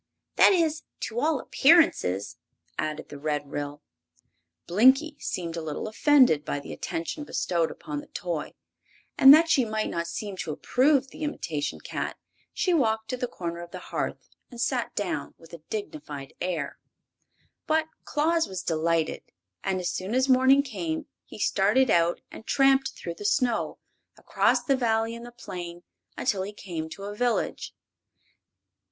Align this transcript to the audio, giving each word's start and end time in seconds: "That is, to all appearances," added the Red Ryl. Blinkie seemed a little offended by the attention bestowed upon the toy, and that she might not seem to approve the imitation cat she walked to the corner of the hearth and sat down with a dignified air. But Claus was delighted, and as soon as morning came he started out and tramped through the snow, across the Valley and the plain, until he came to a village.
"That 0.35 0.51
is, 0.51 0.81
to 1.01 1.19
all 1.19 1.39
appearances," 1.39 2.37
added 2.75 3.09
the 3.09 3.19
Red 3.19 3.51
Ryl. 3.51 3.83
Blinkie 4.67 5.19
seemed 5.21 5.55
a 5.55 5.61
little 5.61 5.87
offended 5.87 6.43
by 6.43 6.59
the 6.59 6.73
attention 6.73 7.23
bestowed 7.23 7.69
upon 7.69 7.99
the 7.99 8.07
toy, 8.07 8.55
and 9.15 9.31
that 9.31 9.47
she 9.47 9.63
might 9.63 9.91
not 9.91 10.07
seem 10.07 10.37
to 10.37 10.51
approve 10.51 11.09
the 11.09 11.21
imitation 11.21 11.79
cat 11.81 12.17
she 12.51 12.73
walked 12.73 13.11
to 13.11 13.17
the 13.17 13.27
corner 13.27 13.59
of 13.61 13.69
the 13.69 13.77
hearth 13.93 14.27
and 14.49 14.59
sat 14.59 14.95
down 14.95 15.35
with 15.37 15.53
a 15.53 15.59
dignified 15.69 16.33
air. 16.41 16.79
But 17.67 17.85
Claus 18.03 18.47
was 18.47 18.63
delighted, 18.63 19.21
and 19.63 19.79
as 19.79 19.91
soon 19.91 20.15
as 20.15 20.27
morning 20.27 20.63
came 20.63 21.05
he 21.25 21.37
started 21.37 21.91
out 21.91 22.21
and 22.31 22.47
tramped 22.47 22.93
through 22.95 23.17
the 23.19 23.23
snow, 23.25 23.77
across 24.17 24.63
the 24.63 24.75
Valley 24.75 25.13
and 25.13 25.27
the 25.27 25.31
plain, 25.31 25.83
until 26.17 26.41
he 26.41 26.53
came 26.53 26.89
to 26.89 27.03
a 27.03 27.13
village. 27.13 27.75